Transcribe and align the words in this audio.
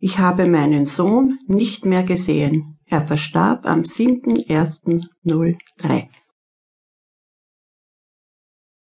Ich 0.00 0.18
habe 0.18 0.44
meinen 0.44 0.84
Sohn 0.84 1.38
nicht 1.46 1.86
mehr 1.86 2.02
gesehen. 2.02 2.76
Er 2.84 3.00
verstarb 3.00 3.64
am 3.64 3.84
7.1.03. 3.84 6.08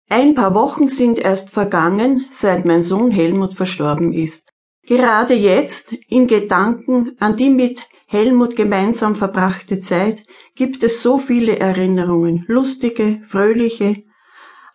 Ein 0.09 0.36
paar 0.36 0.54
Wochen 0.54 0.88
sind 0.88 1.18
erst 1.18 1.50
vergangen, 1.50 2.27
seit 2.31 2.66
mein 2.66 2.84
Sohn 2.84 3.09
Helmut 3.09 3.55
verstorben 3.55 4.13
ist. 4.13 4.48
Gerade 4.89 5.35
jetzt, 5.35 5.93
in 6.07 6.25
Gedanken 6.25 7.16
an 7.20 7.38
die 7.38 7.52
mit 7.52 7.88
Helmut 8.07 8.55
gemeinsam 8.55 9.16
verbrachte 9.16 9.77
Zeit, 9.80 10.25
gibt 10.55 10.81
es 10.81 11.03
so 11.03 11.20
viele 11.20 11.59
Erinnerungen, 11.59 12.43
lustige, 12.47 13.21
fröhliche, 13.23 14.02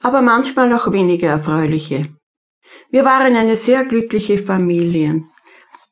aber 0.02 0.22
manchmal 0.22 0.72
auch 0.72 0.92
weniger 0.92 1.30
erfreuliche. 1.30 2.14
Wir 2.91 3.05
waren 3.05 3.34
eine 3.34 3.56
sehr 3.56 3.84
glückliche 3.86 4.38
Familie. 4.38 5.24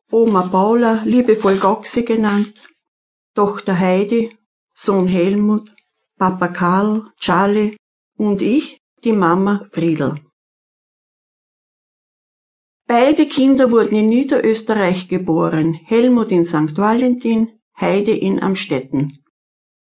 Oma 0.09 0.43
Paula, 0.43 1.03
liebevoll 1.05 1.57
Goxi 1.57 2.05
genannt, 2.05 2.55
Tochter 3.35 3.77
Heidi, 3.77 4.39
Sohn 4.73 5.09
Helmut, 5.09 5.69
Papa 6.17 6.47
Karl, 6.47 7.07
Charlie 7.19 7.77
und 8.17 8.41
ich, 8.41 8.79
die 9.03 9.15
Mama 9.15 9.65
Friedel. 9.73 10.15
Beide 12.95 13.25
Kinder 13.25 13.71
wurden 13.71 13.97
in 13.97 14.05
Niederösterreich 14.05 15.09
geboren, 15.09 15.73
Helmut 15.73 16.31
in 16.31 16.45
St. 16.45 16.77
Valentin, 16.77 17.49
Heide 17.81 18.11
in 18.11 18.43
Amstetten. 18.43 19.17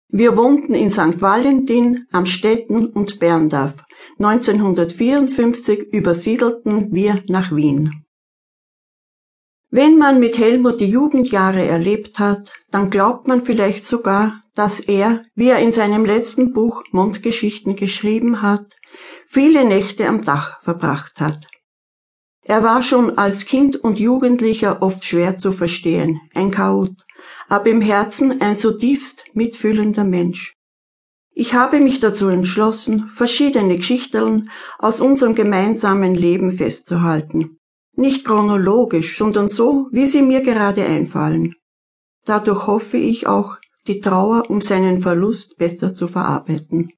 Wir 0.09 0.37
wohnten 0.37 0.75
in 0.75 0.91
St. 0.91 1.23
Valentin, 1.23 2.05
Amstetten 2.13 2.89
und 2.89 3.19
Berndorf. 3.19 3.83
1954 4.19 5.95
übersiedelten 5.95 6.93
wir 6.93 7.25
nach 7.27 7.57
Wien. 7.57 8.05
Wenn 9.71 9.97
man 9.97 10.21
mit 10.21 10.37
Helmut 10.37 10.79
die 10.79 10.91
Jugendjahre 10.91 11.65
erlebt 11.65 12.19
hat, 12.19 12.53
dann 12.71 12.91
glaubt 12.91 13.27
man 13.27 13.41
vielleicht 13.41 13.83
sogar, 13.83 14.43
dass 14.55 14.79
er, 14.79 15.25
wie 15.35 15.49
er 15.49 15.61
in 15.61 15.73
seinem 15.73 16.05
letzten 16.05 16.53
Buch 16.53 16.83
Mondgeschichten 16.93 17.77
geschrieben 17.77 18.43
hat, 18.43 18.67
viele 19.25 19.65
Nächte 19.65 20.07
am 20.07 20.23
Dach 20.23 20.61
verbracht 20.61 21.19
hat. 21.19 21.47
Er 22.51 22.65
war 22.65 22.83
schon 22.83 23.17
als 23.17 23.47
Kind 23.47 23.77
und 23.77 24.01
Jugendlicher 24.01 24.83
oft 24.83 25.05
schwer 25.05 25.39
zu 25.39 25.53
verstehen, 25.53 26.21
ein 26.35 26.51
Chaot, 26.51 26.91
aber 27.49 27.67
im 27.67 27.81
Herzen 27.81 28.41
ein 28.41 28.57
so 28.57 28.73
tiefst 28.73 29.23
mitfühlender 29.35 30.03
Mensch. 30.03 30.57
Ich 31.33 31.55
habe 31.55 31.79
mich 31.79 32.01
dazu 32.01 32.27
entschlossen, 32.27 33.07
verschiedene 33.07 33.77
Geschichten 33.77 34.51
aus 34.81 35.01
unserem 35.01 35.37
gemeinsamen 35.37 36.17
Leben 36.17 36.51
festzuhalten. 36.51 37.59
Nicht 37.95 38.25
chronologisch, 38.25 39.17
sondern 39.17 39.47
so, 39.47 39.87
wie 39.93 40.09
sie 40.09 40.23
mir 40.23 40.41
gerade 40.41 40.85
einfallen. 40.85 41.55
Dadurch 42.25 42.67
hoffe 42.67 42.97
ich 42.97 43.29
auch, 43.29 43.59
die 43.87 44.01
Trauer 44.01 44.51
um 44.51 44.61
seinen 44.61 44.99
Verlust 44.99 45.57
besser 45.57 45.95
zu 45.95 46.09
verarbeiten. 46.09 46.91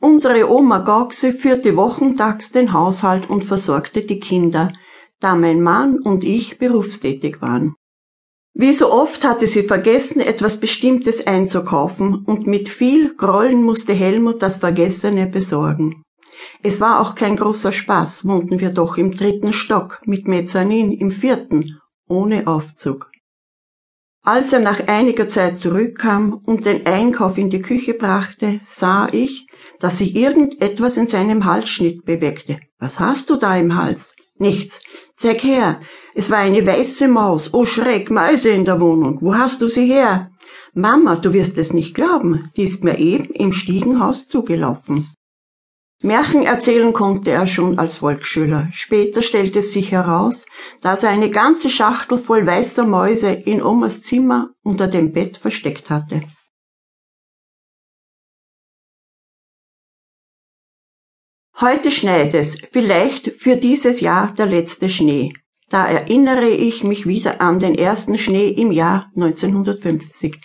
Unsere 0.00 0.50
Oma 0.50 0.78
Gaugse 0.78 1.32
führte 1.32 1.76
wochentags 1.76 2.52
den 2.52 2.72
Haushalt 2.72 3.30
und 3.30 3.44
versorgte 3.44 4.02
die 4.02 4.20
Kinder, 4.20 4.72
da 5.20 5.34
mein 5.34 5.62
Mann 5.62 5.98
und 5.98 6.22
ich 6.22 6.58
berufstätig 6.58 7.40
waren. 7.40 7.74
Wie 8.52 8.72
so 8.72 8.90
oft 8.90 9.24
hatte 9.24 9.46
sie 9.46 9.62
vergessen, 9.62 10.20
etwas 10.20 10.60
Bestimmtes 10.60 11.26
einzukaufen, 11.26 12.24
und 12.24 12.46
mit 12.46 12.68
viel 12.68 13.14
Grollen 13.14 13.62
musste 13.62 13.92
Helmut 13.92 14.42
das 14.42 14.58
Vergessene 14.58 15.26
besorgen. 15.26 16.02
Es 16.62 16.80
war 16.80 17.00
auch 17.00 17.14
kein 17.14 17.36
großer 17.36 17.72
Spaß, 17.72 18.26
wohnten 18.26 18.60
wir 18.60 18.70
doch 18.70 18.96
im 18.96 19.12
dritten 19.12 19.52
Stock, 19.52 20.00
mit 20.06 20.26
Mezzanin 20.26 20.92
im 20.92 21.10
vierten, 21.10 21.80
ohne 22.08 22.46
Aufzug. 22.46 23.10
Als 24.26 24.52
er 24.52 24.58
nach 24.58 24.88
einiger 24.88 25.28
Zeit 25.28 25.60
zurückkam 25.60 26.42
und 26.44 26.66
den 26.66 26.84
Einkauf 26.84 27.38
in 27.38 27.48
die 27.48 27.62
Küche 27.62 27.94
brachte, 27.94 28.58
sah 28.64 29.08
ich, 29.12 29.46
dass 29.78 29.98
sich 29.98 30.16
irgendetwas 30.16 30.96
in 30.96 31.06
seinem 31.06 31.44
Halsschnitt 31.44 32.04
bewegte. 32.04 32.58
Was 32.80 32.98
hast 32.98 33.30
du 33.30 33.36
da 33.36 33.56
im 33.56 33.76
Hals? 33.76 34.16
Nichts. 34.38 34.82
Zeig 35.14 35.44
her. 35.44 35.80
Es 36.12 36.28
war 36.28 36.38
eine 36.38 36.66
weiße 36.66 37.06
Maus. 37.06 37.54
Oh 37.54 37.64
Schreck, 37.64 38.10
Mäuse 38.10 38.48
in 38.48 38.64
der 38.64 38.80
Wohnung. 38.80 39.18
Wo 39.20 39.36
hast 39.36 39.62
du 39.62 39.68
sie 39.68 39.86
her? 39.86 40.32
Mama, 40.74 41.14
du 41.14 41.32
wirst 41.32 41.56
es 41.56 41.72
nicht 41.72 41.94
glauben. 41.94 42.50
Die 42.56 42.64
ist 42.64 42.82
mir 42.82 42.98
eben 42.98 43.32
im 43.32 43.52
Stiegenhaus 43.52 44.26
zugelaufen. 44.26 45.06
Märchen 46.02 46.42
erzählen 46.44 46.92
konnte 46.92 47.30
er 47.30 47.46
schon 47.46 47.78
als 47.78 47.96
Volksschüler. 47.96 48.68
Später 48.72 49.22
stellte 49.22 49.60
es 49.60 49.72
sich 49.72 49.92
heraus, 49.92 50.44
dass 50.82 51.02
er 51.02 51.10
eine 51.10 51.30
ganze 51.30 51.70
Schachtel 51.70 52.18
voll 52.18 52.46
weißer 52.46 52.84
Mäuse 52.84 53.30
in 53.30 53.62
Omas 53.62 54.02
Zimmer 54.02 54.50
unter 54.62 54.88
dem 54.88 55.12
Bett 55.12 55.38
versteckt 55.38 55.88
hatte. 55.88 56.22
Heute 61.58 61.90
schneit 61.90 62.34
es, 62.34 62.58
vielleicht 62.70 63.28
für 63.28 63.56
dieses 63.56 64.00
Jahr 64.00 64.32
der 64.34 64.44
letzte 64.44 64.90
Schnee. 64.90 65.32
Da 65.68 65.84
erinnere 65.88 66.48
ich 66.48 66.84
mich 66.84 67.06
wieder 67.06 67.40
an 67.40 67.58
den 67.58 67.74
ersten 67.74 68.18
Schnee 68.18 68.50
im 68.50 68.70
Jahr 68.70 69.10
1950. 69.16 70.40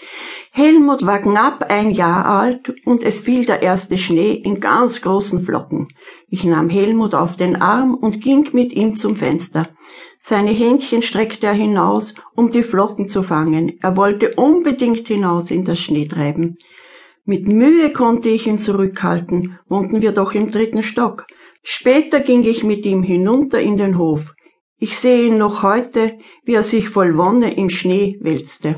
Helmut 0.52 1.06
war 1.06 1.20
knapp 1.20 1.70
ein 1.70 1.92
Jahr 1.92 2.26
alt 2.26 2.74
und 2.86 3.04
es 3.04 3.20
fiel 3.20 3.46
der 3.46 3.62
erste 3.62 4.00
Schnee 4.00 4.34
in 4.34 4.59
ganz 4.59 5.02
großen 5.04 5.40
Flocken. 5.40 5.90
Ich 6.28 6.44
nahm 6.44 6.72
Helmut 6.72 7.14
auf 7.14 7.38
den 7.38 7.62
Arm 7.62 7.94
und 7.94 8.22
ging 8.22 8.50
mit 8.54 8.74
ihm 8.74 8.96
zum 8.96 9.16
Fenster. 9.16 9.70
Seine 10.20 10.52
Händchen 10.52 11.04
streckte 11.04 11.46
er 11.46 11.53
hinaus, 11.53 12.16
um 12.36 12.50
die 12.50 12.64
Flocken 12.64 13.08
zu 13.08 13.22
fangen. 13.22 13.78
Er 13.80 13.98
wollte 13.98 14.34
unbedingt 14.36 15.08
hinaus 15.08 15.52
in 15.52 15.66
das 15.66 15.80
Schneetreiben. 15.80 16.58
Mit 17.26 17.48
Mühe 17.48 17.92
konnte 17.94 18.30
ich 18.30 18.48
ihn 18.48 18.58
zurückhalten, 18.58 19.59
wohnten 19.70 20.02
wir 20.02 20.14
doch 20.14 20.34
im 20.34 20.50
dritten 20.50 20.82
Stock. 20.82 21.28
Später 21.62 22.22
ging 22.22 22.44
ich 22.44 22.64
mit 22.64 22.88
ihm 22.88 23.03
hinunter 23.03 23.62
in 23.62 23.78
den 23.78 24.00
Hof. 24.00 24.34
Ich 24.84 24.97
sehe 24.97 25.28
ihn 25.28 25.38
noch 25.38 25.62
heute, 25.62 26.18
wie 26.44 26.56
er 26.56 26.64
sich 26.64 26.90
voll 26.90 27.16
Wonne 27.16 27.53
im 27.53 27.69
Schnee 27.69 28.18
wälzte. 28.19 28.78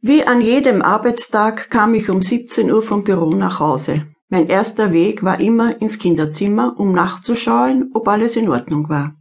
Wie 0.00 0.24
an 0.24 0.40
jedem 0.40 0.80
Arbeitstag 0.80 1.68
kam 1.68 1.92
ich 1.92 2.08
um 2.08 2.22
17 2.22 2.72
Uhr 2.72 2.80
vom 2.80 3.04
Büro 3.04 3.34
nach 3.34 3.60
Hause. 3.60 4.06
Mein 4.30 4.48
erster 4.48 4.90
Weg 4.90 5.22
war 5.22 5.38
immer 5.38 5.82
ins 5.82 5.98
Kinderzimmer, 5.98 6.74
um 6.78 6.92
nachzuschauen, 6.92 7.90
ob 7.92 8.08
alles 8.08 8.36
in 8.36 8.48
Ordnung 8.48 8.88
war. 8.88 9.14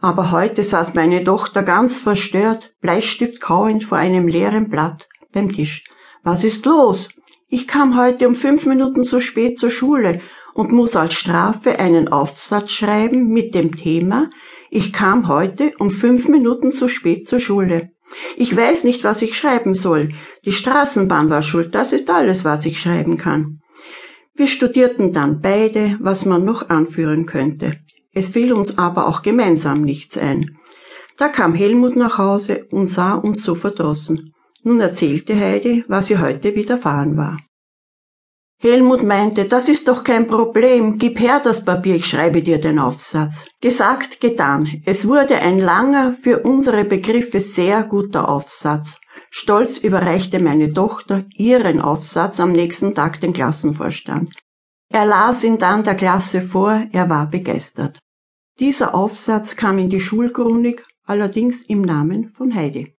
Aber 0.00 0.30
heute 0.30 0.62
saß 0.62 0.94
meine 0.94 1.24
Tochter 1.24 1.64
ganz 1.64 1.98
verstört, 1.98 2.72
Bleistift 2.80 3.40
kauend 3.40 3.82
vor 3.82 3.98
einem 3.98 4.28
leeren 4.28 4.68
Blatt 4.68 5.08
beim 5.32 5.50
Tisch. 5.50 5.82
Was 6.22 6.44
ist 6.44 6.64
los? 6.66 7.08
Ich 7.48 7.66
kam 7.66 7.98
heute 7.98 8.28
um 8.28 8.36
fünf 8.36 8.64
Minuten 8.64 9.02
zu 9.02 9.20
spät 9.20 9.58
zur 9.58 9.72
Schule 9.72 10.20
und 10.54 10.72
muss 10.72 10.96
als 10.96 11.14
Strafe 11.14 11.78
einen 11.78 12.08
Aufsatz 12.08 12.70
schreiben 12.70 13.28
mit 13.28 13.54
dem 13.54 13.76
Thema 13.76 14.30
Ich 14.70 14.92
kam 14.92 15.28
heute 15.28 15.72
um 15.78 15.90
fünf 15.90 16.28
Minuten 16.28 16.72
zu 16.72 16.88
spät 16.88 17.26
zur 17.26 17.40
Schule. 17.40 17.90
Ich 18.36 18.56
weiß 18.56 18.84
nicht, 18.84 19.04
was 19.04 19.22
ich 19.22 19.36
schreiben 19.36 19.74
soll. 19.74 20.10
Die 20.44 20.52
Straßenbahn 20.52 21.30
war 21.30 21.42
schuld, 21.42 21.74
das 21.74 21.92
ist 21.92 22.10
alles, 22.10 22.44
was 22.44 22.64
ich 22.64 22.80
schreiben 22.80 23.16
kann. 23.16 23.60
Wir 24.34 24.46
studierten 24.46 25.12
dann 25.12 25.40
beide, 25.40 25.96
was 26.00 26.24
man 26.24 26.44
noch 26.44 26.68
anführen 26.68 27.26
könnte. 27.26 27.78
Es 28.12 28.28
fiel 28.28 28.52
uns 28.52 28.78
aber 28.78 29.08
auch 29.08 29.22
gemeinsam 29.22 29.82
nichts 29.82 30.16
ein. 30.16 30.56
Da 31.16 31.28
kam 31.28 31.54
Helmut 31.54 31.96
nach 31.96 32.18
Hause 32.18 32.66
und 32.70 32.86
sah 32.86 33.14
uns 33.14 33.44
so 33.44 33.54
verdrossen. 33.54 34.32
Nun 34.62 34.80
erzählte 34.80 35.38
Heidi, 35.38 35.84
was 35.88 36.10
ihr 36.10 36.20
heute 36.20 36.54
widerfahren 36.56 37.16
war. 37.16 37.38
Helmut 38.64 39.02
meinte, 39.02 39.44
das 39.44 39.68
ist 39.68 39.88
doch 39.88 40.04
kein 40.04 40.26
Problem, 40.26 40.96
gib 40.96 41.20
her 41.20 41.38
das 41.44 41.66
Papier, 41.66 41.96
ich 41.96 42.06
schreibe 42.06 42.40
dir 42.40 42.58
den 42.58 42.78
Aufsatz. 42.78 43.44
Gesagt, 43.60 44.22
getan. 44.22 44.80
Es 44.86 45.06
wurde 45.06 45.38
ein 45.38 45.58
langer, 45.58 46.12
für 46.12 46.38
unsere 46.38 46.86
Begriffe 46.86 47.40
sehr 47.40 47.82
guter 47.82 48.26
Aufsatz. 48.26 48.96
Stolz 49.30 49.76
überreichte 49.76 50.40
meine 50.40 50.72
Tochter 50.72 51.26
ihren 51.34 51.82
Aufsatz 51.82 52.40
am 52.40 52.52
nächsten 52.52 52.94
Tag 52.94 53.20
den 53.20 53.34
Klassenvorstand. 53.34 54.32
Er 54.88 55.04
las 55.04 55.44
ihn 55.44 55.58
dann 55.58 55.84
der 55.84 55.94
Klasse 55.94 56.40
vor, 56.40 56.86
er 56.90 57.10
war 57.10 57.28
begeistert. 57.28 57.98
Dieser 58.60 58.94
Aufsatz 58.94 59.56
kam 59.56 59.76
in 59.76 59.90
die 59.90 60.00
Schulchronik, 60.00 60.86
allerdings 61.04 61.60
im 61.64 61.82
Namen 61.82 62.30
von 62.30 62.54
Heidi. 62.54 62.93